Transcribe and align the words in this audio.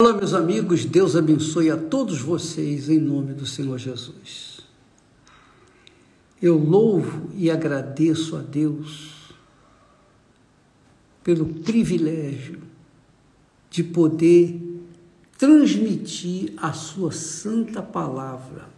Olá, 0.00 0.12
meus 0.12 0.32
amigos, 0.32 0.84
Deus 0.84 1.16
abençoe 1.16 1.72
a 1.72 1.76
todos 1.76 2.20
vocês 2.20 2.88
em 2.88 3.00
nome 3.00 3.34
do 3.34 3.44
Senhor 3.44 3.76
Jesus. 3.78 4.60
Eu 6.40 6.56
louvo 6.56 7.28
e 7.34 7.50
agradeço 7.50 8.36
a 8.36 8.40
Deus 8.40 9.34
pelo 11.24 11.46
privilégio 11.46 12.62
de 13.68 13.82
poder 13.82 14.62
transmitir 15.36 16.54
a 16.58 16.72
Sua 16.72 17.10
santa 17.10 17.82
palavra 17.82 18.68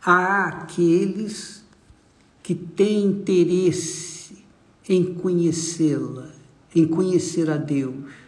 a 0.00 0.44
aqueles 0.44 1.64
que 2.44 2.54
têm 2.54 3.06
interesse 3.06 4.38
em 4.88 5.14
conhecê-la, 5.14 6.30
em 6.72 6.86
conhecer 6.86 7.50
a 7.50 7.56
Deus 7.56 8.27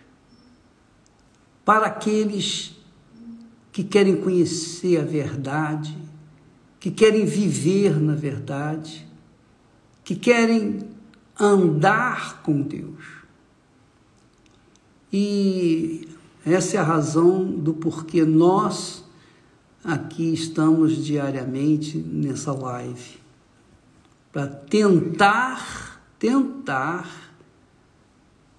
para 1.71 1.87
aqueles 1.87 2.77
que 3.71 3.85
querem 3.85 4.21
conhecer 4.21 4.99
a 4.99 5.05
verdade, 5.05 5.97
que 6.81 6.91
querem 6.91 7.25
viver 7.25 7.97
na 8.01 8.17
verdade, 8.17 9.07
que 10.03 10.17
querem 10.17 10.81
andar 11.39 12.43
com 12.43 12.61
Deus. 12.61 13.05
E 15.13 16.09
essa 16.45 16.77
é 16.77 16.81
a 16.81 16.83
razão 16.83 17.47
do 17.47 17.75
porquê 17.75 18.25
nós 18.25 19.05
aqui 19.85 20.35
estamos 20.35 20.97
diariamente 20.97 21.99
nessa 21.99 22.53
live 22.53 23.21
para 24.33 24.49
tentar, 24.49 26.03
tentar 26.19 27.33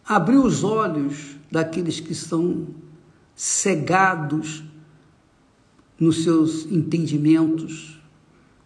abrir 0.06 0.38
os 0.38 0.64
olhos 0.64 1.36
daqueles 1.52 2.00
que 2.00 2.14
estão 2.14 2.68
cegados 3.44 4.64
nos 6.00 6.24
seus 6.24 6.68
entendimentos, 6.68 8.00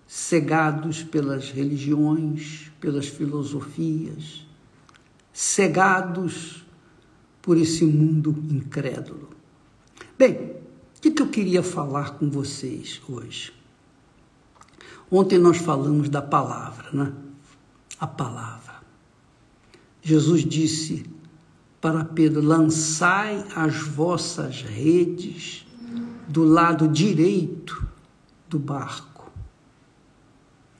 cegados 0.06 1.02
pelas 1.02 1.50
religiões, 1.50 2.70
pelas 2.82 3.08
filosofias, 3.08 4.46
cegados 5.32 6.66
por 7.42 7.56
esse 7.56 7.86
mundo 7.86 8.36
incrédulo. 8.50 9.30
Bem, 10.20 10.34
o 10.98 11.02
que, 11.02 11.12
que 11.12 11.22
eu 11.22 11.30
queria 11.30 11.64
falar 11.64 12.18
com 12.18 12.30
vocês 12.30 13.02
hoje? 13.08 13.54
Ontem 15.10 15.40
nós 15.40 15.56
falamos 15.56 16.10
da 16.10 16.22
palavra, 16.22 16.92
né? 16.92 17.14
A 17.98 18.08
palavra. 18.08 18.84
Jesus 20.02 20.44
disse: 20.44 21.06
para 21.86 22.04
Pedro: 22.04 22.42
lançai 22.42 23.46
as 23.56 23.78
vossas 23.78 24.64
redes 24.64 25.68
do 26.28 26.44
lado 26.44 26.88
direito 26.88 27.88
do 28.50 28.58
barco. 28.58 29.32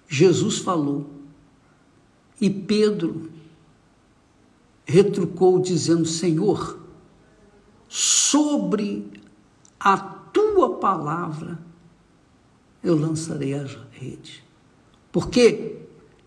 Jesus 0.08 0.58
falou 0.58 1.08
e 2.42 2.50
Pedro 2.50 3.30
retrucou, 4.84 5.60
dizendo: 5.60 6.08
Senhor, 6.08 6.80
sobre 7.88 9.08
a 9.80 9.96
tua 10.00 10.78
palavra 10.78 11.60
eu 12.82 12.98
lançarei 12.98 13.54
as 13.54 13.78
redes. 13.92 14.42
Porque 15.12 15.85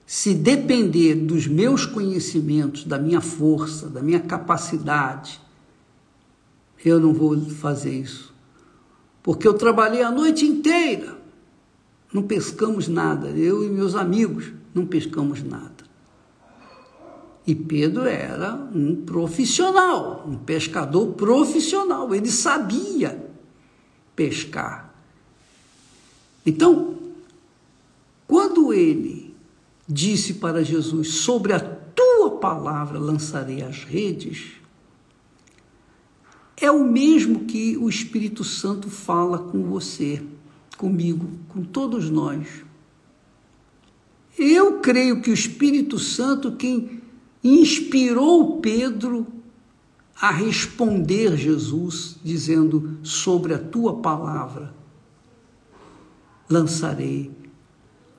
se 0.08 0.32
depender 0.32 1.14
dos 1.14 1.46
meus 1.46 1.84
conhecimentos, 1.84 2.82
da 2.82 2.98
minha 2.98 3.20
força, 3.20 3.90
da 3.90 4.00
minha 4.00 4.18
capacidade, 4.18 5.38
eu 6.82 6.98
não 6.98 7.12
vou 7.12 7.38
fazer 7.50 7.92
isso. 7.92 8.32
Porque 9.22 9.46
eu 9.46 9.52
trabalhei 9.52 10.02
a 10.02 10.10
noite 10.10 10.46
inteira, 10.46 11.18
não 12.10 12.22
pescamos 12.22 12.88
nada, 12.88 13.28
eu 13.28 13.62
e 13.62 13.68
meus 13.68 13.94
amigos 13.94 14.50
não 14.74 14.86
pescamos 14.86 15.42
nada. 15.42 15.84
E 17.46 17.54
Pedro 17.54 18.06
era 18.06 18.54
um 18.74 19.04
profissional, 19.04 20.24
um 20.26 20.38
pescador 20.38 21.08
profissional, 21.08 22.14
ele 22.14 22.30
sabia 22.30 23.30
pescar. 24.16 24.90
Então, 26.46 26.96
quando 28.26 28.72
ele 28.72 29.17
disse 29.88 30.34
para 30.34 30.62
Jesus: 30.62 31.14
Sobre 31.14 31.54
a 31.54 31.60
tua 31.60 32.32
palavra 32.32 32.98
lançarei 32.98 33.62
as 33.62 33.84
redes, 33.84 34.52
é 36.56 36.70
o 36.70 36.84
mesmo 36.84 37.46
que 37.46 37.76
o 37.76 37.88
Espírito 37.88 38.44
Santo 38.44 38.90
fala 38.90 39.38
com 39.38 39.62
você, 39.64 40.22
comigo, 40.76 41.30
com 41.48 41.62
todos 41.62 42.10
nós. 42.10 42.46
Eu 44.36 44.80
creio 44.80 45.20
que 45.20 45.30
o 45.30 45.34
Espírito 45.34 45.98
Santo, 45.98 46.52
quem 46.52 47.00
inspirou 47.42 48.60
Pedro 48.60 49.26
a 50.20 50.30
responder 50.30 51.36
Jesus, 51.36 52.16
dizendo: 52.22 52.98
Sobre 53.02 53.54
a 53.54 53.58
tua 53.58 53.96
palavra 54.00 54.74
lançarei 56.48 57.30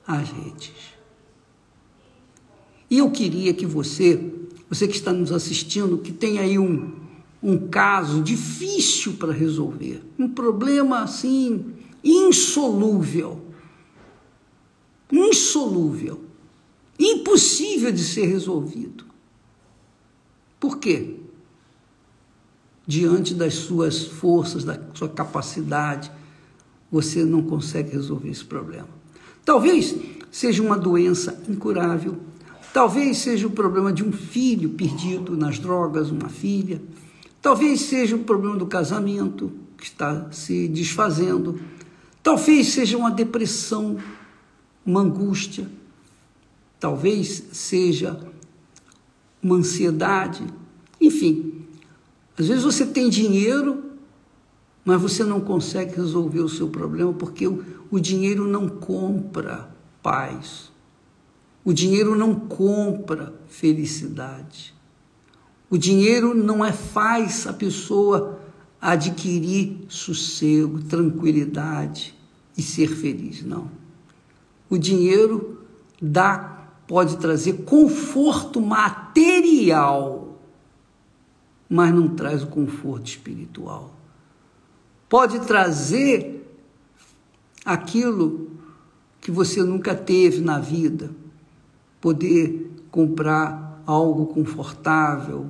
as 0.06 0.30
redes. 0.30 0.89
E 2.90 2.98
eu 2.98 3.10
queria 3.10 3.54
que 3.54 3.64
você, 3.64 4.32
você 4.68 4.88
que 4.88 4.96
está 4.96 5.12
nos 5.12 5.30
assistindo, 5.30 5.98
que 5.98 6.12
tem 6.12 6.40
aí 6.40 6.58
um, 6.58 6.92
um 7.40 7.68
caso 7.68 8.20
difícil 8.20 9.12
para 9.12 9.32
resolver, 9.32 10.02
um 10.18 10.28
problema 10.28 11.00
assim 11.02 11.72
insolúvel, 12.02 13.40
insolúvel, 15.12 16.20
impossível 16.98 17.92
de 17.92 18.02
ser 18.02 18.26
resolvido. 18.26 19.04
Por 20.58 20.78
quê? 20.78 21.16
Diante 22.86 23.34
das 23.34 23.54
suas 23.54 24.04
forças, 24.04 24.64
da 24.64 24.78
sua 24.94 25.08
capacidade, 25.08 26.10
você 26.90 27.24
não 27.24 27.42
consegue 27.42 27.92
resolver 27.92 28.30
esse 28.30 28.44
problema. 28.44 28.88
Talvez 29.44 29.94
seja 30.30 30.62
uma 30.62 30.76
doença 30.76 31.42
incurável, 31.48 32.18
Talvez 32.72 33.18
seja 33.18 33.46
o 33.46 33.50
problema 33.50 33.92
de 33.92 34.04
um 34.04 34.12
filho 34.12 34.70
perdido 34.70 35.36
nas 35.36 35.58
drogas, 35.58 36.10
uma 36.10 36.28
filha. 36.28 36.80
Talvez 37.42 37.82
seja 37.82 38.14
o 38.16 38.20
problema 38.20 38.56
do 38.56 38.66
casamento 38.66 39.50
que 39.76 39.84
está 39.84 40.30
se 40.30 40.68
desfazendo. 40.68 41.60
Talvez 42.22 42.68
seja 42.68 42.96
uma 42.96 43.10
depressão, 43.10 43.96
uma 44.84 45.00
angústia. 45.00 45.68
Talvez 46.78 47.44
seja 47.52 48.20
uma 49.42 49.56
ansiedade. 49.56 50.44
Enfim, 51.00 51.64
às 52.38 52.48
vezes 52.48 52.64
você 52.64 52.86
tem 52.86 53.08
dinheiro, 53.08 53.84
mas 54.84 55.00
você 55.00 55.24
não 55.24 55.40
consegue 55.40 55.96
resolver 55.96 56.40
o 56.40 56.48
seu 56.48 56.68
problema 56.68 57.12
porque 57.12 57.46
o, 57.46 58.00
dinheiro 58.00 58.46
não 58.46 58.68
compra 58.68 59.68
paz. 60.02 60.69
O 61.64 61.72
dinheiro 61.72 62.14
não 62.16 62.34
compra 62.34 63.34
felicidade. 63.46 64.74
O 65.68 65.76
dinheiro 65.76 66.34
não 66.34 66.64
é 66.64 66.72
faz 66.72 67.46
a 67.46 67.52
pessoa 67.52 68.40
adquirir 68.80 69.84
sossego, 69.88 70.82
tranquilidade 70.82 72.14
e 72.56 72.62
ser 72.62 72.88
feliz, 72.88 73.44
não. 73.44 73.70
O 74.68 74.78
dinheiro 74.78 75.60
dá 76.00 76.60
pode 76.90 77.18
trazer 77.18 77.64
conforto 77.64 78.60
material, 78.60 80.40
mas 81.68 81.94
não 81.94 82.08
traz 82.08 82.42
o 82.42 82.48
conforto 82.48 83.06
espiritual. 83.06 83.94
Pode 85.08 85.38
trazer 85.46 86.52
aquilo 87.64 88.50
que 89.20 89.30
você 89.30 89.62
nunca 89.62 89.94
teve 89.94 90.40
na 90.40 90.58
vida, 90.58 91.14
poder 92.00 92.70
comprar 92.90 93.82
algo 93.86 94.26
confortável, 94.26 95.46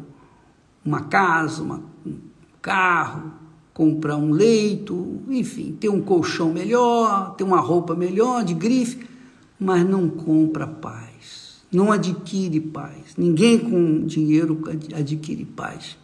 uma 0.84 1.02
casa, 1.02 1.62
uma, 1.62 1.82
um 2.04 2.18
carro, 2.60 3.32
comprar 3.72 4.16
um 4.16 4.30
leito, 4.30 5.20
enfim, 5.28 5.76
ter 5.78 5.88
um 5.88 6.02
colchão 6.02 6.52
melhor, 6.52 7.34
ter 7.36 7.44
uma 7.44 7.60
roupa 7.60 7.94
melhor, 7.94 8.44
de 8.44 8.54
grife, 8.54 9.06
mas 9.58 9.88
não 9.88 10.08
compra 10.08 10.66
paz, 10.66 11.62
não 11.70 11.92
adquire 11.92 12.60
paz. 12.60 13.14
Ninguém 13.16 13.58
com 13.58 14.04
dinheiro 14.04 14.62
adquire 14.94 15.44
paz. 15.44 15.96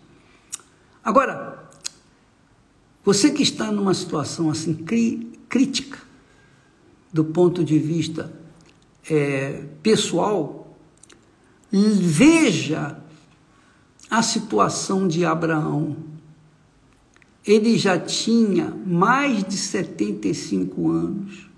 Agora, 1.03 1.71
você 3.05 3.31
que 3.31 3.43
está 3.43 3.71
numa 3.71 3.95
situação 3.95 4.51
assim 4.51 4.75
crítica, 5.49 5.99
do 7.13 7.25
ponto 7.25 7.65
de 7.65 7.79
vista 7.79 8.46
é, 9.09 9.65
pessoal, 9.83 10.77
veja 11.71 12.99
a 14.11 14.23
situação 14.23 15.07
de 15.07 15.25
Abraão. 15.25 15.97
ele 17.47 17.79
já 17.79 17.97
tinha 17.99 18.75
mais 18.85 19.45
de 19.45 19.57
75 19.57 20.91
anos. 20.91 21.49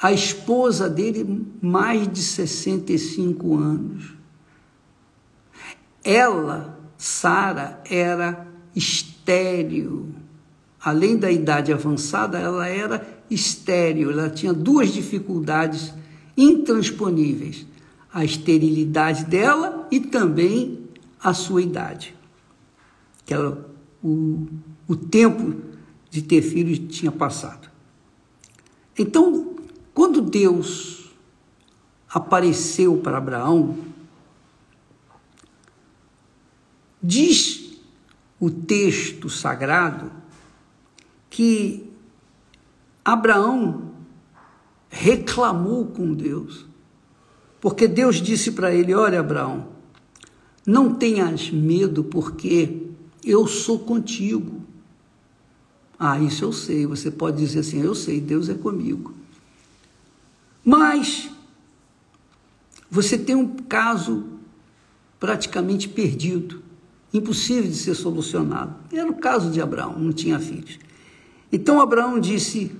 A 0.00 0.12
esposa 0.12 0.88
dele, 0.88 1.46
mais 1.60 2.08
de 2.08 2.20
65 2.20 3.56
anos. 3.56 4.14
Ela, 6.02 6.78
Sara, 6.96 7.80
era 7.88 8.48
estéril. 8.74 10.12
Além 10.80 11.16
da 11.16 11.30
idade 11.30 11.72
avançada, 11.72 12.38
ela 12.38 12.66
era 12.66 13.17
estéril. 13.30 14.10
Ela 14.10 14.30
tinha 14.30 14.52
duas 14.52 14.92
dificuldades 14.92 15.92
intransponíveis: 16.36 17.66
a 18.12 18.24
esterilidade 18.24 19.24
dela 19.24 19.86
e 19.90 20.00
também 20.00 20.86
a 21.20 21.34
sua 21.34 21.62
idade. 21.62 22.14
Que 23.24 23.34
ela, 23.34 23.68
o, 24.02 24.46
o 24.86 24.96
tempo 24.96 25.62
de 26.10 26.22
ter 26.22 26.42
filhos 26.42 26.78
tinha 26.78 27.12
passado. 27.12 27.68
Então, 28.98 29.56
quando 29.94 30.20
Deus 30.20 31.10
apareceu 32.08 32.96
para 32.98 33.18
Abraão, 33.18 33.78
diz 37.02 37.78
o 38.40 38.50
texto 38.50 39.28
sagrado 39.28 40.10
que 41.28 41.87
Abraão 43.12 43.92
reclamou 44.90 45.86
com 45.86 46.12
Deus, 46.12 46.66
porque 47.58 47.88
Deus 47.88 48.16
disse 48.16 48.52
para 48.52 48.74
ele: 48.74 48.92
Olha, 48.92 49.20
Abraão, 49.20 49.68
não 50.66 50.94
tenhas 50.94 51.50
medo, 51.50 52.04
porque 52.04 52.86
eu 53.24 53.46
sou 53.46 53.78
contigo. 53.78 54.60
Ah, 55.98 56.20
isso 56.20 56.44
eu 56.44 56.52
sei. 56.52 56.86
Você 56.86 57.10
pode 57.10 57.38
dizer 57.38 57.60
assim: 57.60 57.80
Eu 57.80 57.94
sei, 57.94 58.20
Deus 58.20 58.50
é 58.50 58.54
comigo. 58.54 59.14
Mas 60.62 61.30
você 62.90 63.16
tem 63.16 63.34
um 63.34 63.48
caso 63.48 64.26
praticamente 65.18 65.88
perdido, 65.88 66.62
impossível 67.10 67.70
de 67.70 67.76
ser 67.76 67.94
solucionado. 67.94 68.76
Era 68.92 69.10
o 69.10 69.14
caso 69.14 69.50
de 69.50 69.62
Abraão, 69.62 69.98
não 69.98 70.12
tinha 70.12 70.38
filhos. 70.38 70.78
Então 71.50 71.80
Abraão 71.80 72.20
disse, 72.20 72.76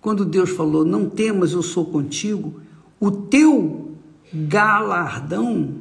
quando 0.00 0.24
Deus 0.24 0.50
falou: 0.50 0.84
Não 0.84 1.08
temas, 1.08 1.52
eu 1.52 1.62
sou 1.62 1.86
contigo, 1.86 2.60
o 2.98 3.10
teu 3.10 3.96
galardão 4.32 5.76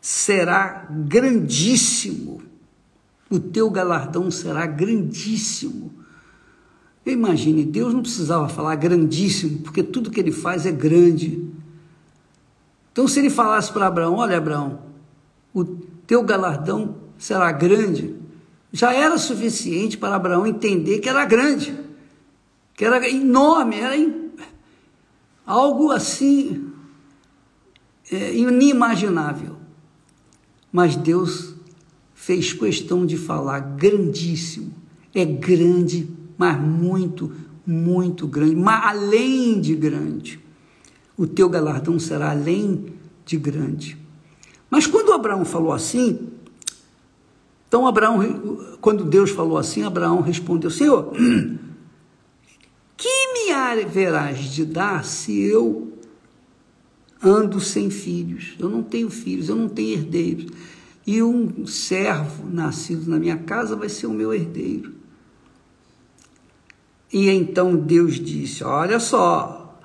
será 0.00 0.86
grandíssimo. 0.90 2.42
O 3.30 3.38
teu 3.38 3.70
galardão 3.70 4.30
será 4.30 4.66
grandíssimo. 4.66 5.92
Imagine, 7.06 7.64
Deus 7.64 7.94
não 7.94 8.02
precisava 8.02 8.48
falar 8.48 8.74
grandíssimo, 8.76 9.58
porque 9.60 9.82
tudo 9.82 10.10
que 10.10 10.20
ele 10.20 10.32
faz 10.32 10.66
é 10.66 10.72
grande. 10.72 11.48
Então, 12.92 13.06
se 13.08 13.18
ele 13.20 13.30
falasse 13.30 13.72
para 13.72 13.86
Abraão: 13.86 14.16
Olha, 14.16 14.36
Abraão, 14.36 14.80
o 15.54 15.64
teu 15.64 16.22
galardão 16.22 16.96
será 17.16 17.50
grande, 17.52 18.14
já 18.72 18.92
era 18.92 19.16
suficiente 19.18 19.96
para 19.96 20.14
Abraão 20.14 20.46
entender 20.46 20.98
que 20.98 21.08
era 21.08 21.24
grande, 21.24 21.74
que 22.80 22.84
era 22.86 23.06
enorme, 23.10 23.76
era 23.76 23.94
algo 25.44 25.90
assim 25.90 26.72
é, 28.10 28.34
inimaginável. 28.34 29.56
Mas 30.72 30.96
Deus 30.96 31.54
fez 32.14 32.54
questão 32.54 33.04
de 33.04 33.18
falar 33.18 33.60
grandíssimo, 33.60 34.72
é 35.14 35.26
grande, 35.26 36.08
mas 36.38 36.58
muito, 36.58 37.30
muito 37.66 38.26
grande, 38.26 38.56
mas 38.56 38.82
além 38.82 39.60
de 39.60 39.74
grande. 39.74 40.40
O 41.18 41.26
teu 41.26 41.50
galardão 41.50 41.98
será 41.98 42.30
além 42.30 42.94
de 43.26 43.36
grande. 43.36 43.98
Mas 44.70 44.86
quando 44.86 45.12
Abraão 45.12 45.44
falou 45.44 45.74
assim, 45.74 46.30
então 47.68 47.86
Abraão, 47.86 48.78
quando 48.80 49.04
Deus 49.04 49.28
falou 49.28 49.58
assim, 49.58 49.82
Abraão 49.82 50.22
respondeu: 50.22 50.70
Senhor, 50.70 51.12
que 53.50 53.54
haverás 53.84 54.38
de 54.44 54.64
dar 54.64 55.04
se 55.04 55.36
eu 55.40 55.92
ando 57.20 57.58
sem 57.58 57.90
filhos? 57.90 58.54
Eu 58.60 58.68
não 58.68 58.80
tenho 58.80 59.10
filhos, 59.10 59.48
eu 59.48 59.56
não 59.56 59.68
tenho 59.68 59.94
herdeiros. 59.94 60.52
E 61.04 61.20
um 61.20 61.66
servo 61.66 62.48
nascido 62.48 63.10
na 63.10 63.18
minha 63.18 63.38
casa 63.38 63.74
vai 63.74 63.88
ser 63.88 64.06
o 64.06 64.12
meu 64.12 64.32
herdeiro. 64.32 64.94
E 67.12 67.28
então 67.28 67.74
Deus 67.74 68.20
disse: 68.20 68.62
Olha 68.62 69.00
só. 69.00 69.80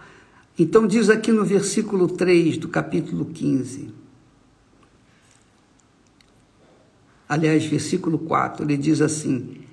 Então 0.60 0.86
diz 0.86 1.10
aqui 1.10 1.32
no 1.32 1.44
versículo 1.44 2.08
3 2.08 2.58
do 2.58 2.68
capítulo 2.70 3.26
15. 3.26 4.06
aliás, 7.28 7.66
versículo 7.66 8.20
4, 8.20 8.64
ele 8.64 8.78
diz 8.78 9.02
assim: 9.02 9.65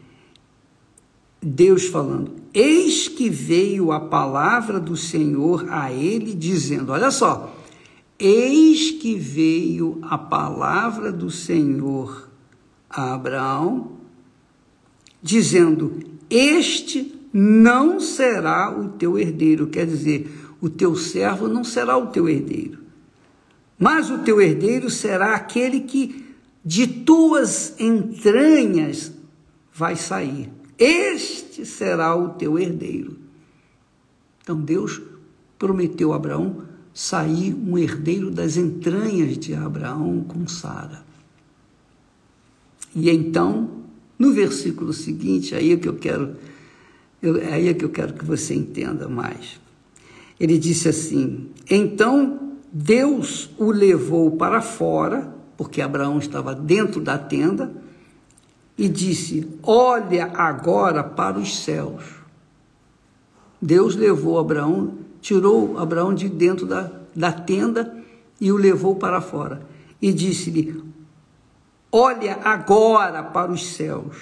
Deus 1.43 1.87
falando, 1.87 2.31
eis 2.55 3.09
que 3.09 3.29
veio 3.29 3.91
a 3.91 3.99
palavra 3.99 4.79
do 4.79 4.97
Senhor 4.97 5.67
a 5.69 5.93
ele, 5.93 6.35
dizendo: 6.35 6.93
Olha 6.93 7.11
só, 7.11 7.53
eis 8.17 8.93
que 8.93 9.17
veio 9.17 9.99
a 10.03 10.17
palavra 10.17 11.11
do 11.11 11.31
Senhor 11.33 12.31
a 12.89 13.15
Abraão, 13.15 13.93
dizendo: 15.21 15.99
Este 16.31 17.13
não 17.33 17.99
será 17.99 18.71
o 18.71 18.91
teu 18.91 19.19
herdeiro, 19.19 19.67
quer 19.67 19.87
dizer, 19.87 20.31
o 20.61 20.71
teu 20.71 20.95
servo 20.95 21.49
não 21.49 21.65
será 21.65 21.97
o 21.97 22.07
teu 22.07 22.29
herdeiro, 22.29 22.79
mas 23.77 24.11
o 24.11 24.19
teu 24.19 24.41
herdeiro 24.41 24.89
será 24.89 25.35
aquele 25.35 25.81
que 25.81 26.25
de 26.65 26.87
tuas 26.87 27.75
entranhas 27.81 29.13
vai 29.75 29.97
sair. 29.97 30.62
Este 30.83 31.65
será 31.65 32.17
o 32.17 32.31
teu 32.31 32.59
herdeiro. 32.59 33.17
Então 34.43 34.61
Deus 34.61 35.01
prometeu 35.59 36.13
a 36.13 36.17
Abraão 36.17 36.65
sair 36.93 37.55
um 37.55 37.79
herdeiro 37.79 38.31
das 38.31 38.57
entranhas 38.57 39.39
de 39.39 39.55
Abraão 39.55 40.25
com 40.27 40.49
Sara. 40.49 41.05
E 42.95 43.09
então, 43.09 43.71
no 44.19 44.33
versículo 44.33 44.93
seguinte, 44.93 45.55
aí 45.55 45.73
é 45.73 45.77
que 45.77 45.89
eu 45.89 45.95
quero, 45.95 46.37
aí 47.51 47.69
é 47.69 47.75
que 47.75 47.85
eu 47.85 47.91
quero 47.91 48.15
que 48.15 48.25
você 48.25 48.55
entenda 48.55 49.09
mais. 49.09 49.61
Ele 50.41 50.59
disse 50.59 50.89
assim: 50.89 51.49
Então 51.71 52.59
Deus 52.73 53.51
o 53.57 53.71
levou 53.71 54.33
para 54.33 54.61
fora 54.61 55.33
porque 55.57 55.81
Abraão 55.81 56.19
estava 56.19 56.57
dentro 56.57 57.01
da 57.01 57.17
tenda, 57.17 57.73
e 58.83 58.89
disse: 58.89 59.49
Olha 59.63 60.33
agora 60.35 61.05
para 61.05 61.39
os 61.39 61.57
céus. 61.57 62.03
Deus 63.61 63.95
levou 63.95 64.41
Abraão, 64.41 64.99
tirou 65.21 65.79
Abraão 65.79 66.13
de 66.13 66.29
dentro 66.29 66.67
da, 66.67 66.91
da 67.15 67.31
tenda 67.31 67.97
e 68.41 68.51
o 68.51 68.57
levou 68.57 68.97
para 68.97 69.21
fora. 69.21 69.65
E 70.01 70.13
disse-lhe: 70.13 70.83
Olha 71.93 72.41
agora 72.43 73.23
para 73.23 73.53
os 73.53 73.65
céus 73.65 74.17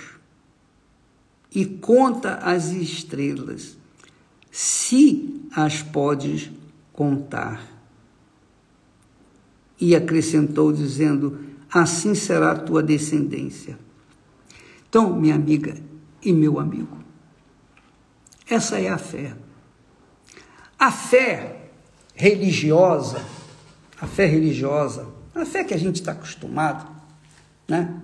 e 1.51 1.65
conta 1.65 2.35
as 2.35 2.69
estrelas, 2.69 3.79
se 4.51 5.43
as 5.57 5.83
podes 5.83 6.51
contar. 6.93 7.67
E 9.81 9.97
acrescentou, 9.97 10.71
dizendo: 10.71 11.39
Assim 11.73 12.15
será 12.15 12.53
a 12.53 12.59
tua 12.59 12.83
descendência. 12.83 13.79
Então, 14.91 15.15
minha 15.15 15.37
amiga 15.37 15.77
e 16.21 16.33
meu 16.33 16.59
amigo, 16.59 16.99
essa 18.49 18.81
é 18.81 18.89
a 18.89 18.99
fé. 18.99 19.37
A 20.77 20.91
fé 20.91 21.71
religiosa, 22.13 23.25
a 24.01 24.09
fé 24.09 24.27
religiosa, 24.27 25.07
a 25.33 25.47
fé 25.47 25.63
que 25.63 25.73
a 25.73 25.77
gente 25.77 26.01
está 26.01 26.11
acostumado, 26.11 26.91
né? 27.69 28.03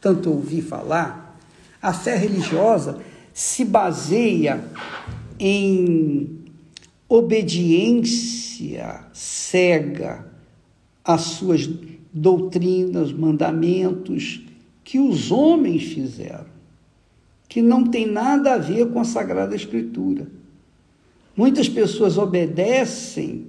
Tanto 0.00 0.32
ouvir 0.32 0.62
falar, 0.62 1.38
a 1.80 1.92
fé 1.92 2.16
religiosa 2.16 3.00
se 3.32 3.64
baseia 3.64 4.64
em 5.38 6.44
obediência 7.08 9.06
cega 9.12 10.28
as 11.04 11.20
suas 11.20 11.70
doutrinas, 12.12 13.12
mandamentos 13.12 14.44
que 14.84 14.98
os 15.00 15.32
homens 15.32 15.82
fizeram, 15.84 16.46
que 17.48 17.62
não 17.62 17.84
tem 17.84 18.06
nada 18.06 18.54
a 18.54 18.58
ver 18.58 18.90
com 18.92 19.00
a 19.00 19.04
Sagrada 19.04 19.56
Escritura. 19.56 20.28
Muitas 21.34 21.68
pessoas 21.68 22.18
obedecem 22.18 23.46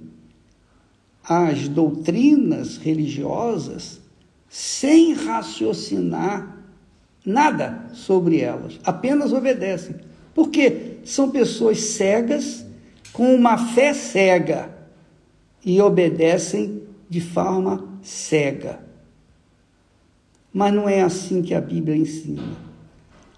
às 1.22 1.68
doutrinas 1.68 2.78
religiosas 2.78 4.00
sem 4.48 5.12
raciocinar 5.12 6.56
nada 7.24 7.90
sobre 7.92 8.40
elas, 8.40 8.80
apenas 8.84 9.32
obedecem. 9.32 9.96
Porque 10.34 10.98
são 11.04 11.30
pessoas 11.30 11.80
cegas 11.80 12.64
com 13.12 13.34
uma 13.34 13.58
fé 13.58 13.92
cega 13.92 14.70
e 15.64 15.80
obedecem 15.80 16.82
de 17.08 17.20
forma 17.20 17.98
cega. 18.02 18.80
Mas 20.56 20.72
não 20.72 20.88
é 20.88 21.02
assim 21.02 21.42
que 21.42 21.52
a 21.52 21.60
Bíblia 21.60 21.94
ensina. 21.94 22.42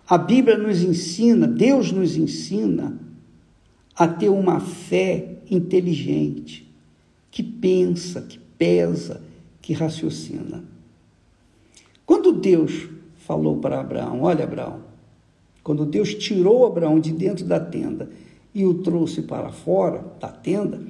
A 0.08 0.16
Bíblia 0.16 0.56
nos 0.56 0.84
ensina, 0.84 1.48
Deus 1.48 1.90
nos 1.90 2.16
ensina 2.16 2.96
a 3.96 4.06
ter 4.06 4.28
uma 4.28 4.60
fé 4.60 5.38
inteligente, 5.50 6.72
que 7.28 7.42
pensa, 7.42 8.22
que 8.22 8.38
pesa, 8.38 9.20
que 9.60 9.72
raciocina. 9.72 10.62
Quando 12.06 12.30
Deus 12.30 12.88
falou 13.26 13.56
para 13.56 13.80
Abraão: 13.80 14.22
Olha, 14.22 14.44
Abraão, 14.44 14.84
quando 15.64 15.84
Deus 15.84 16.14
tirou 16.14 16.64
Abraão 16.64 17.00
de 17.00 17.10
dentro 17.10 17.44
da 17.44 17.58
tenda 17.58 18.08
e 18.54 18.64
o 18.64 18.74
trouxe 18.74 19.22
para 19.22 19.50
fora 19.50 20.04
da 20.20 20.28
tenda, 20.28 20.80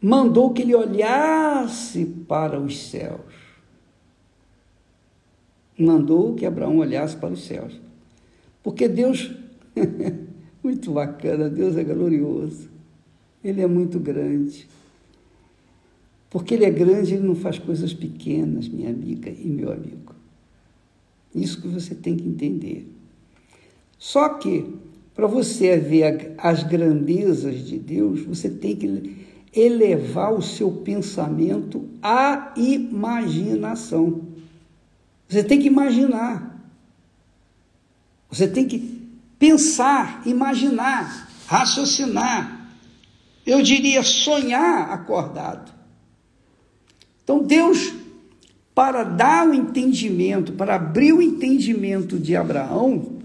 mandou 0.00 0.52
que 0.52 0.62
ele 0.62 0.76
olhasse 0.76 2.04
para 2.28 2.60
os 2.60 2.90
céus. 2.90 3.31
Mandou 5.78 6.34
que 6.34 6.44
Abraão 6.44 6.78
olhasse 6.78 7.16
para 7.16 7.32
os 7.32 7.44
céus. 7.44 7.80
Porque 8.62 8.88
Deus, 8.88 9.32
muito 10.62 10.92
bacana, 10.92 11.48
Deus 11.48 11.76
é 11.76 11.84
glorioso. 11.84 12.70
Ele 13.42 13.60
é 13.60 13.66
muito 13.66 13.98
grande. 13.98 14.68
Porque 16.30 16.54
Ele 16.54 16.64
é 16.64 16.70
grande, 16.70 17.14
Ele 17.14 17.26
não 17.26 17.34
faz 17.34 17.58
coisas 17.58 17.92
pequenas, 17.92 18.68
minha 18.68 18.88
amiga 18.88 19.30
e 19.30 19.46
meu 19.46 19.70
amigo. 19.70 20.14
Isso 21.34 21.60
que 21.60 21.68
você 21.68 21.94
tem 21.94 22.16
que 22.16 22.26
entender. 22.26 22.90
Só 23.98 24.30
que, 24.30 24.66
para 25.14 25.26
você 25.26 25.76
ver 25.76 26.34
as 26.38 26.62
grandezas 26.62 27.66
de 27.66 27.78
Deus, 27.78 28.22
você 28.22 28.48
tem 28.48 28.76
que 28.76 29.26
elevar 29.54 30.32
o 30.32 30.40
seu 30.40 30.70
pensamento 30.70 31.84
à 32.02 32.54
imaginação. 32.56 34.31
Você 35.32 35.42
tem 35.42 35.58
que 35.58 35.66
imaginar. 35.66 36.62
Você 38.28 38.46
tem 38.46 38.68
que 38.68 39.00
pensar, 39.38 40.20
imaginar, 40.26 41.26
raciocinar. 41.46 42.68
Eu 43.46 43.62
diria 43.62 44.02
sonhar 44.02 44.90
acordado. 44.90 45.72
Então 47.24 47.42
Deus 47.42 47.94
para 48.74 49.04
dar 49.04 49.48
o 49.48 49.54
entendimento, 49.54 50.52
para 50.52 50.74
abrir 50.74 51.14
o 51.14 51.22
entendimento 51.22 52.18
de 52.18 52.36
Abraão, 52.36 53.18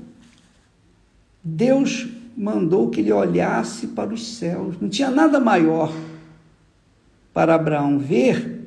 Deus 1.43 2.07
mandou 2.37 2.89
que 2.89 3.01
ele 3.01 3.11
olhasse 3.11 3.87
para 3.87 4.13
os 4.13 4.37
céus. 4.37 4.79
Não 4.79 4.87
tinha 4.87 5.11
nada 5.11 5.41
maior 5.41 5.93
para 7.33 7.55
Abraão 7.55 7.99
ver 7.99 8.61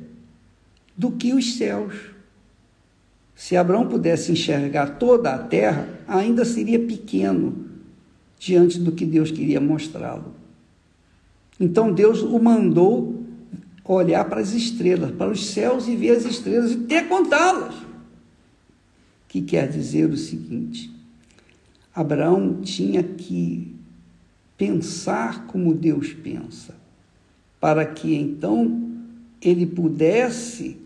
do 0.95 1.11
que 1.11 1.33
os 1.33 1.55
céus. 1.55 2.10
Se 3.41 3.57
Abraão 3.57 3.87
pudesse 3.87 4.31
enxergar 4.31 4.99
toda 4.99 5.33
a 5.33 5.37
terra, 5.39 5.89
ainda 6.07 6.45
seria 6.45 6.77
pequeno 6.77 7.65
diante 8.37 8.77
do 8.77 8.91
que 8.91 9.03
Deus 9.03 9.31
queria 9.31 9.59
mostrá-lo. 9.59 10.35
Então 11.59 11.91
Deus 11.91 12.21
o 12.21 12.37
mandou 12.37 13.25
olhar 13.83 14.25
para 14.25 14.41
as 14.41 14.53
estrelas, 14.53 15.09
para 15.09 15.31
os 15.31 15.43
céus 15.43 15.87
e 15.87 15.95
ver 15.95 16.17
as 16.17 16.25
estrelas 16.25 16.71
e 16.73 16.77
ter 16.81 17.07
contá-las. 17.07 17.73
Que 19.27 19.41
quer 19.41 19.67
dizer 19.67 20.07
o 20.11 20.17
seguinte: 20.17 20.93
Abraão 21.95 22.61
tinha 22.61 23.01
que 23.01 23.75
pensar 24.55 25.47
como 25.47 25.73
Deus 25.73 26.13
pensa, 26.13 26.75
para 27.59 27.87
que 27.87 28.13
então 28.13 28.91
ele 29.41 29.65
pudesse 29.65 30.77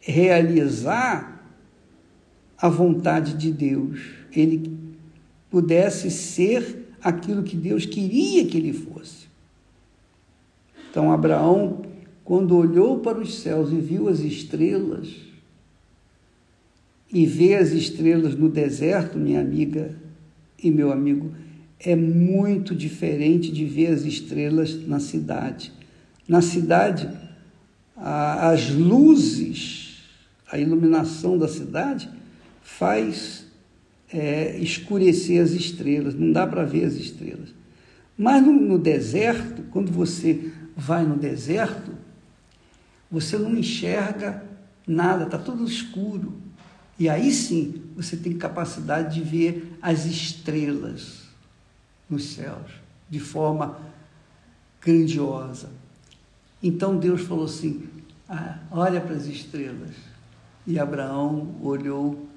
realizar 0.00 1.33
a 2.64 2.68
vontade 2.70 3.34
de 3.34 3.52
Deus, 3.52 4.00
ele 4.34 4.74
pudesse 5.50 6.10
ser 6.10 6.88
aquilo 7.02 7.42
que 7.42 7.54
Deus 7.54 7.84
queria 7.84 8.46
que 8.46 8.56
ele 8.56 8.72
fosse. 8.72 9.26
Então, 10.88 11.12
Abraão 11.12 11.84
quando 12.24 12.56
olhou 12.56 13.00
para 13.00 13.20
os 13.20 13.34
céus 13.34 13.70
e 13.70 13.76
viu 13.76 14.08
as 14.08 14.20
estrelas, 14.20 15.08
e 17.12 17.26
ver 17.26 17.56
as 17.56 17.72
estrelas 17.72 18.34
no 18.34 18.48
deserto, 18.48 19.18
minha 19.18 19.42
amiga 19.42 19.94
e 20.58 20.70
meu 20.70 20.90
amigo, 20.90 21.34
é 21.78 21.94
muito 21.94 22.74
diferente 22.74 23.52
de 23.52 23.66
ver 23.66 23.88
as 23.88 24.06
estrelas 24.06 24.86
na 24.86 24.98
cidade. 24.98 25.70
Na 26.26 26.40
cidade, 26.40 27.10
as 27.94 28.70
luzes, 28.70 30.02
a 30.50 30.58
iluminação 30.58 31.36
da 31.36 31.46
cidade 31.46 32.23
faz 32.64 33.46
é, 34.12 34.58
escurecer 34.58 35.40
as 35.40 35.50
estrelas, 35.50 36.14
não 36.14 36.32
dá 36.32 36.44
para 36.46 36.64
ver 36.64 36.84
as 36.84 36.94
estrelas. 36.94 37.54
Mas 38.18 38.44
no, 38.44 38.52
no 38.52 38.78
deserto, 38.78 39.62
quando 39.70 39.92
você 39.92 40.50
vai 40.76 41.04
no 41.04 41.16
deserto, 41.16 41.92
você 43.10 43.38
não 43.38 43.56
enxerga 43.56 44.42
nada, 44.86 45.24
está 45.24 45.38
tudo 45.38 45.64
escuro. 45.64 46.34
E 46.98 47.08
aí 47.08 47.32
sim 47.32 47.82
você 47.94 48.16
tem 48.16 48.36
capacidade 48.36 49.14
de 49.14 49.20
ver 49.20 49.76
as 49.82 50.06
estrelas 50.06 51.24
nos 52.08 52.34
céus 52.34 52.72
de 53.10 53.20
forma 53.20 53.78
grandiosa. 54.80 55.70
Então 56.62 56.96
Deus 56.96 57.22
falou 57.22 57.44
assim: 57.44 57.88
ah, 58.28 58.58
olha 58.70 59.00
para 59.00 59.14
as 59.14 59.26
estrelas. 59.26 59.94
E 60.66 60.78
Abraão 60.78 61.56
olhou. 61.62 62.28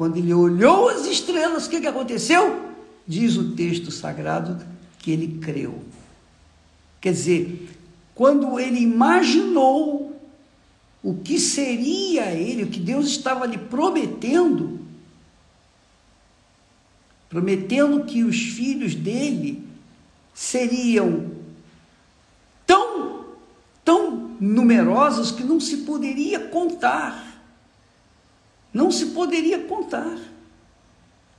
Quando 0.00 0.16
ele 0.16 0.32
olhou 0.32 0.88
as 0.88 1.04
estrelas, 1.04 1.66
o 1.66 1.68
que, 1.68 1.78
que 1.78 1.86
aconteceu? 1.86 2.72
Diz 3.06 3.36
o 3.36 3.54
texto 3.54 3.90
sagrado 3.90 4.58
que 4.98 5.10
ele 5.10 5.38
creu. 5.38 5.84
Quer 7.02 7.12
dizer, 7.12 7.68
quando 8.14 8.58
ele 8.58 8.80
imaginou 8.80 10.18
o 11.02 11.16
que 11.16 11.38
seria 11.38 12.32
ele, 12.32 12.62
o 12.62 12.68
que 12.68 12.80
Deus 12.80 13.08
estava 13.08 13.44
lhe 13.44 13.58
prometendo, 13.58 14.80
prometendo 17.28 18.02
que 18.06 18.24
os 18.24 18.40
filhos 18.40 18.94
dele 18.94 19.62
seriam 20.32 21.30
tão, 22.66 23.26
tão 23.84 24.34
numerosos 24.40 25.30
que 25.30 25.44
não 25.44 25.60
se 25.60 25.76
poderia 25.76 26.40
contar. 26.40 27.29
Não 28.72 28.90
se 28.90 29.06
poderia 29.06 29.60
contar. 29.64 30.18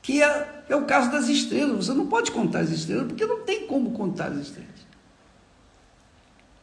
Que 0.02 0.22
é, 0.22 0.64
é 0.70 0.76
o 0.76 0.86
caso 0.86 1.12
das 1.12 1.28
estrelas. 1.28 1.86
Você 1.86 1.94
não 1.94 2.08
pode 2.08 2.32
contar 2.32 2.60
as 2.60 2.70
estrelas, 2.70 3.08
porque 3.08 3.26
não 3.26 3.42
tem 3.42 3.68
como 3.68 3.92
contar 3.92 4.28
as 4.32 4.38
estrelas 4.38 4.72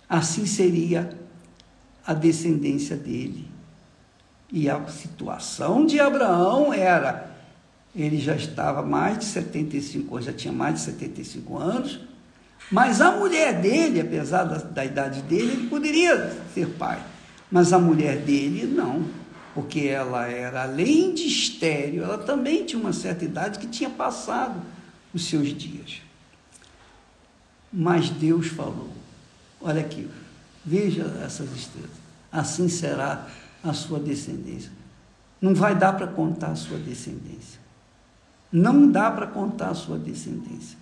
assim 0.08 0.46
seria 0.46 1.10
a 2.06 2.14
descendência 2.14 2.96
dele. 2.96 3.46
E 4.50 4.70
a 4.70 4.86
situação 4.88 5.84
de 5.84 6.00
Abraão 6.00 6.72
era, 6.72 7.30
ele 7.94 8.18
já 8.18 8.34
estava 8.34 8.82
mais 8.82 9.18
de 9.18 9.24
75 9.26 10.14
anos, 10.14 10.26
já 10.26 10.32
tinha 10.32 10.52
mais 10.52 10.76
de 10.76 10.80
75 10.80 11.58
anos, 11.58 12.00
mas 12.70 13.00
a 13.00 13.12
mulher 13.12 13.60
dele, 13.60 14.00
apesar 14.00 14.44
da, 14.44 14.56
da 14.56 14.84
idade 14.84 15.20
dele, 15.22 15.52
ele 15.52 15.68
poderia 15.68 16.34
ser 16.54 16.66
pai. 16.66 17.02
Mas 17.50 17.72
a 17.72 17.78
mulher 17.78 18.18
dele 18.18 18.66
não, 18.66 19.04
porque 19.58 19.80
ela 19.80 20.28
era, 20.28 20.62
além 20.62 21.12
de 21.12 21.26
estéreo, 21.26 22.04
ela 22.04 22.16
também 22.16 22.64
tinha 22.64 22.80
uma 22.80 22.92
certa 22.92 23.24
idade 23.24 23.58
que 23.58 23.66
tinha 23.66 23.90
passado 23.90 24.54
os 25.12 25.24
seus 25.24 25.48
dias. 25.48 26.00
Mas 27.72 28.08
Deus 28.08 28.46
falou: 28.46 28.88
Olha 29.60 29.80
aqui, 29.80 30.08
veja 30.64 31.02
essas 31.24 31.50
estrelas. 31.56 31.90
Assim 32.30 32.68
será 32.68 33.26
a 33.60 33.72
sua 33.72 33.98
descendência. 33.98 34.70
Não 35.40 35.52
vai 35.56 35.74
dar 35.74 35.94
para 35.94 36.06
contar 36.06 36.52
a 36.52 36.56
sua 36.56 36.78
descendência. 36.78 37.58
Não 38.52 38.88
dá 38.88 39.10
para 39.10 39.26
contar 39.26 39.70
a 39.70 39.74
sua 39.74 39.98
descendência. 39.98 40.78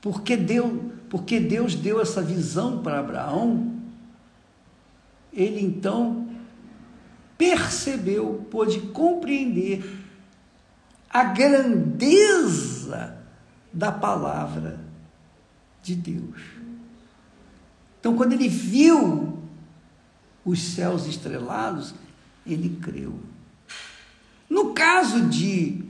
Porque, 0.00 0.36
deu, 0.36 0.92
porque 1.10 1.40
Deus 1.40 1.74
deu 1.74 2.00
essa 2.00 2.22
visão 2.22 2.80
para 2.80 3.00
Abraão, 3.00 3.74
ele 5.32 5.60
então 5.60 6.25
percebeu, 7.36 8.46
pôde 8.50 8.80
compreender 8.80 9.84
a 11.10 11.24
grandeza 11.24 13.16
da 13.72 13.92
palavra 13.92 14.80
de 15.82 15.94
Deus. 15.94 16.40
Então, 18.00 18.16
quando 18.16 18.32
ele 18.32 18.48
viu 18.48 19.38
os 20.44 20.60
céus 20.60 21.06
estrelados, 21.06 21.94
ele 22.46 22.78
creu. 22.80 23.18
No 24.48 24.72
caso 24.72 25.22
de 25.26 25.82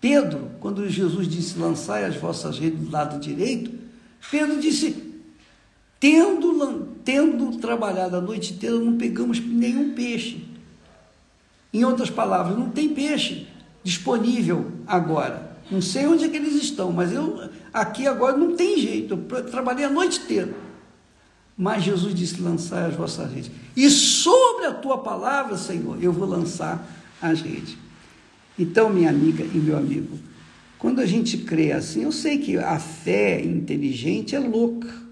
Pedro, 0.00 0.50
quando 0.60 0.88
Jesus 0.88 1.28
disse: 1.28 1.58
Lançai 1.58 2.04
as 2.04 2.16
vossas 2.16 2.58
redes 2.58 2.80
do 2.80 2.90
lado 2.90 3.20
direito, 3.20 3.72
Pedro 4.30 4.60
disse: 4.60 5.20
Tendo, 6.00 6.95
tendo 7.06 7.56
trabalhado 7.58 8.16
a 8.16 8.20
noite 8.20 8.54
inteira, 8.54 8.74
não 8.76 8.98
pegamos 8.98 9.38
nenhum 9.38 9.94
peixe. 9.94 10.44
Em 11.72 11.84
outras 11.84 12.10
palavras, 12.10 12.58
não 12.58 12.68
tem 12.68 12.88
peixe 12.88 13.46
disponível 13.84 14.72
agora. 14.84 15.56
Não 15.70 15.80
sei 15.80 16.06
onde 16.08 16.24
é 16.24 16.28
que 16.28 16.36
eles 16.36 16.54
estão, 16.54 16.90
mas 16.90 17.12
eu 17.12 17.48
aqui 17.72 18.08
agora 18.08 18.36
não 18.36 18.56
tem 18.56 18.76
jeito. 18.78 19.14
Eu 19.30 19.44
trabalhei 19.44 19.84
a 19.84 19.88
noite 19.88 20.18
inteira. 20.18 20.52
Mas 21.56 21.84
Jesus 21.84 22.12
disse: 22.12 22.42
lançai 22.42 22.86
as 22.86 22.96
vossas 22.96 23.32
redes. 23.32 23.52
E 23.76 23.88
sobre 23.88 24.66
a 24.66 24.74
tua 24.74 24.98
palavra, 24.98 25.56
Senhor, 25.56 26.02
eu 26.02 26.12
vou 26.12 26.26
lançar 26.26 26.84
as 27.22 27.40
redes. 27.40 27.76
Então, 28.58 28.90
minha 28.90 29.10
amiga 29.10 29.44
e 29.44 29.58
meu 29.58 29.76
amigo, 29.76 30.18
quando 30.76 31.00
a 31.00 31.06
gente 31.06 31.38
crê 31.38 31.70
assim, 31.70 32.02
eu 32.02 32.10
sei 32.10 32.38
que 32.38 32.56
a 32.56 32.80
fé 32.80 33.40
inteligente 33.44 34.34
é 34.34 34.40
louca. 34.40 35.05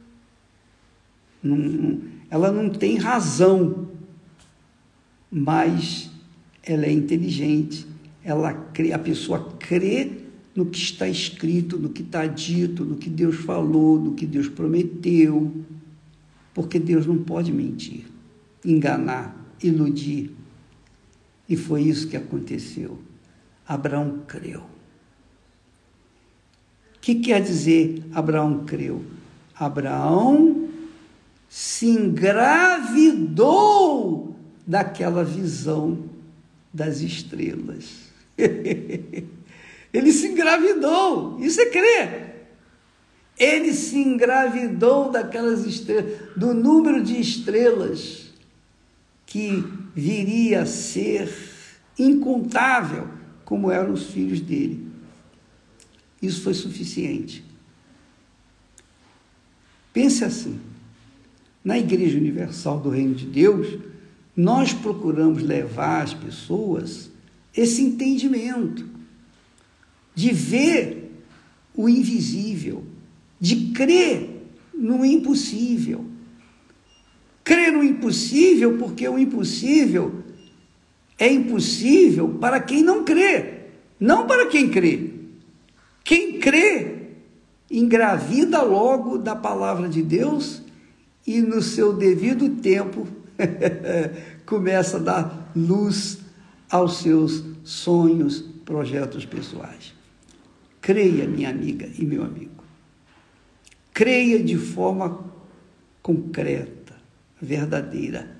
Não, 1.44 2.00
ela 2.30 2.50
não 2.50 2.70
tem 2.70 2.96
razão, 2.96 3.88
mas 5.30 6.10
ela 6.62 6.86
é 6.86 6.90
inteligente. 6.90 7.86
Ela 8.24 8.54
crê, 8.54 8.92
a 8.92 8.98
pessoa 8.98 9.52
crê 9.58 10.10
no 10.56 10.64
que 10.64 10.78
está 10.78 11.06
escrito, 11.06 11.78
no 11.78 11.90
que 11.90 12.00
está 12.00 12.26
dito, 12.26 12.84
no 12.84 12.96
que 12.96 13.10
Deus 13.10 13.36
falou, 13.36 14.00
no 14.00 14.14
que 14.14 14.24
Deus 14.24 14.48
prometeu, 14.48 15.52
porque 16.54 16.78
Deus 16.78 17.06
não 17.06 17.18
pode 17.18 17.52
mentir, 17.52 18.06
enganar, 18.64 19.36
iludir. 19.62 20.30
E 21.48 21.56
foi 21.56 21.82
isso 21.82 22.08
que 22.08 22.16
aconteceu. 22.16 22.98
Abraão 23.66 24.22
creu. 24.26 24.60
O 26.96 27.00
que 27.00 27.16
quer 27.16 27.42
dizer 27.42 28.02
Abraão 28.12 28.64
creu? 28.64 29.04
Abraão 29.54 30.53
se 31.56 31.86
engravidou 31.86 33.46
daquela 34.66 35.22
visão 35.22 36.10
das 36.72 37.00
estrelas. 37.00 38.10
Ele 39.94 40.12
se 40.12 40.26
engravidou, 40.26 41.38
isso 41.38 41.60
é 41.60 41.66
crer. 41.66 42.48
Ele 43.38 43.72
se 43.72 43.96
engravidou 43.98 45.12
daquelas 45.12 45.64
estrelas, 45.64 46.34
do 46.36 46.52
número 46.52 47.00
de 47.00 47.20
estrelas 47.20 48.32
que 49.24 49.62
viria 49.94 50.62
a 50.62 50.66
ser 50.66 51.32
incontável 51.96 53.08
como 53.44 53.70
eram 53.70 53.92
os 53.92 54.10
filhos 54.10 54.40
dele. 54.40 54.88
Isso 56.20 56.42
foi 56.42 56.54
suficiente. 56.54 57.44
Pense 59.92 60.24
assim: 60.24 60.73
na 61.64 61.78
Igreja 61.78 62.18
Universal 62.18 62.78
do 62.80 62.90
Reino 62.90 63.14
de 63.14 63.24
Deus, 63.24 63.78
nós 64.36 64.72
procuramos 64.72 65.42
levar 65.42 66.02
as 66.02 66.12
pessoas 66.12 67.10
esse 67.56 67.80
entendimento 67.82 68.84
de 70.14 70.30
ver 70.30 71.12
o 71.74 71.88
invisível, 71.88 72.84
de 73.40 73.72
crer 73.72 74.42
no 74.74 75.04
impossível. 75.04 76.04
Crer 77.42 77.72
no 77.72 77.82
impossível 77.82 78.76
porque 78.76 79.08
o 79.08 79.18
impossível 79.18 80.22
é 81.18 81.32
impossível 81.32 82.28
para 82.40 82.60
quem 82.60 82.82
não 82.82 83.04
crê, 83.04 83.60
não 83.98 84.26
para 84.26 84.46
quem 84.46 84.68
crê. 84.68 85.10
Quem 86.02 86.38
crê 86.38 87.04
engravida 87.70 88.62
logo 88.62 89.16
da 89.16 89.34
palavra 89.34 89.88
de 89.88 90.02
Deus 90.02 90.63
e 91.26 91.40
no 91.40 91.62
seu 91.62 91.92
devido 91.92 92.48
tempo 92.56 93.06
começa 94.44 94.96
a 94.96 95.00
dar 95.00 95.52
luz 95.56 96.18
aos 96.70 96.98
seus 96.98 97.44
sonhos, 97.62 98.40
projetos 98.64 99.24
pessoais. 99.24 99.94
Creia, 100.80 101.26
minha 101.26 101.50
amiga 101.50 101.88
e 101.98 102.04
meu 102.04 102.22
amigo. 102.22 102.64
Creia 103.92 104.42
de 104.42 104.56
forma 104.56 105.24
concreta, 106.02 106.94
verdadeira 107.40 108.34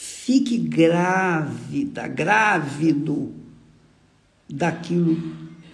Fique 0.00 0.56
grávida, 0.58 2.06
grávido 2.06 3.32
daquilo 4.48 5.20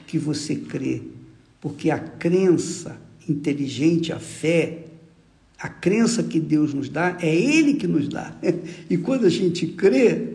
que 0.07 0.19
você 0.19 0.57
crê, 0.57 1.03
porque 1.61 1.91
a 1.91 1.99
crença 1.99 2.99
inteligente, 3.29 4.15
a 4.15 4.19
fé, 4.19 4.84
a 5.65 5.69
crença 5.71 6.23
que 6.23 6.39
Deus 6.39 6.75
nos 6.75 6.91
dá, 6.91 7.17
é 7.23 7.35
Ele 7.35 7.73
que 7.73 7.87
nos 7.87 8.07
dá. 8.07 8.35
E 8.91 8.99
quando 8.99 9.25
a 9.25 9.31
gente 9.31 9.67
crê, 9.69 10.35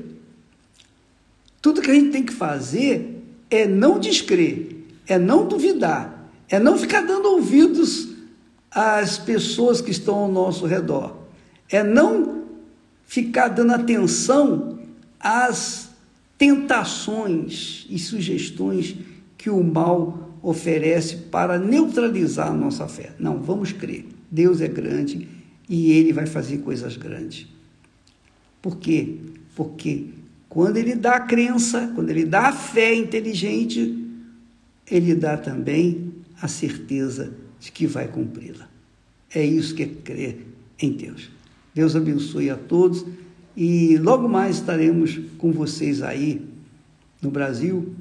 tudo 1.62 1.84
que 1.84 1.92
a 1.92 1.94
gente 1.94 2.10
tem 2.10 2.24
que 2.24 2.34
fazer 2.34 3.24
é 3.48 3.68
não 3.68 4.00
descrer, 4.00 4.88
é 5.06 5.20
não 5.20 5.48
duvidar, 5.48 6.32
é 6.50 6.58
não 6.58 6.80
ficar 6.80 7.02
dando 7.02 7.28
ouvidos 7.28 8.10
às 8.72 9.20
pessoas 9.20 9.82
que 9.82 9.92
estão 9.92 10.16
ao 10.16 10.32
nosso 10.32 10.66
redor, 10.66 11.16
é 11.70 11.84
não 11.84 12.46
ficar 13.06 13.50
dando 13.50 13.74
atenção 13.74 14.80
às 15.20 15.92
tentações 16.40 17.86
e 17.88 18.00
sugestões 18.00 18.96
que 19.38 19.52
o 19.52 19.64
mal 19.64 20.40
oferece 20.42 21.18
para 21.18 21.60
neutralizar 21.60 22.48
a 22.48 22.54
nossa 22.54 22.88
fé. 22.88 23.12
Não, 23.20 23.38
vamos 23.38 23.72
crer. 23.72 24.18
Deus 24.32 24.62
é 24.62 24.68
grande 24.68 25.28
e 25.68 25.92
ele 25.92 26.14
vai 26.14 26.26
fazer 26.26 26.60
coisas 26.60 26.98
grandes. 26.98 27.48
Por 28.62 28.78
quê? 28.78 29.18
Porque 29.56 30.08
quando 30.48 30.78
ele 30.78 30.96
dá 30.96 31.16
a 31.16 31.20
crença, 31.22 31.92
quando 31.96 32.10
ele 32.10 32.26
dá 32.26 32.48
a 32.50 32.54
fé 32.54 32.94
inteligente, 32.94 34.08
ele 34.90 35.16
dá 35.16 35.38
também 35.38 36.14
a 36.42 36.48
certeza 36.48 37.34
de 37.60 37.72
que 37.72 37.86
vai 37.86 38.08
cumpri-la. 38.08 38.68
É 39.34 39.46
isso 39.46 39.76
que 39.76 39.84
é 39.84 39.88
crer 39.88 40.48
em 40.80 40.92
Deus. 40.92 41.30
Deus 41.74 41.96
abençoe 41.96 42.50
a 42.50 42.56
todos 42.56 43.06
e 43.56 43.98
logo 43.98 44.28
mais 44.28 44.58
estaremos 44.58 45.20
com 45.38 45.52
vocês 45.52 46.02
aí 46.02 46.42
no 47.22 47.30
Brasil, 47.30 47.94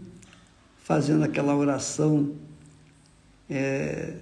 fazendo 0.83 1.25
aquela 1.25 1.55
oração 1.55 2.33
é, 3.51 4.15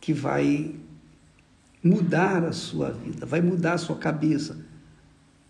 que 0.00 0.12
vai 0.12 0.74
mudar 1.82 2.44
a 2.44 2.52
sua 2.52 2.90
vida, 2.90 3.26
vai 3.26 3.40
mudar 3.40 3.74
a 3.74 3.78
sua 3.78 3.96
cabeça, 3.96 4.56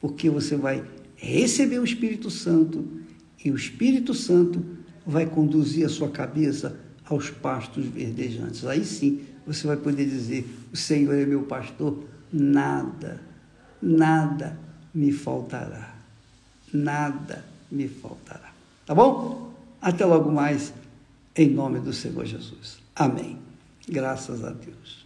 porque 0.01 0.31
você 0.31 0.57
vai 0.57 0.85
receber 1.15 1.79
o 1.79 1.85
Espírito 1.85 2.31
Santo 2.31 2.87
e 3.45 3.51
o 3.51 3.57
Espírito 3.57 4.15
Santo 4.15 4.65
vai 5.07 5.27
conduzir 5.27 5.85
a 5.85 5.89
sua 5.89 6.11
cabeça 6.11 6.79
aos 7.05 7.31
pastos 7.31 7.85
verdejantes. 7.87 8.65
Aí 8.65 8.85
sim 8.85 9.21
você 9.47 9.67
vai 9.67 9.77
poder 9.77 10.05
dizer: 10.07 10.49
O 10.73 10.77
Senhor 10.77 11.15
é 11.15 11.27
meu 11.27 11.43
pastor 11.43 12.03
nada, 12.33 13.21
nada 13.81 14.59
me 14.95 15.13
faltará. 15.13 15.95
Nada 16.73 17.45
me 17.71 17.87
faltará. 17.87 18.53
Tá 18.87 18.95
bom? 18.95 19.53
Até 19.81 20.07
logo 20.07 20.31
mais, 20.31 20.73
em 21.37 21.51
nome 21.51 21.81
do 21.81 21.93
Senhor 21.93 22.25
Jesus. 22.25 22.79
Amém. 22.95 23.39
Graças 23.87 24.45
a 24.45 24.51
Deus. 24.51 25.02